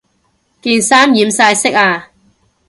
[0.63, 2.09] 件衫染晒色呀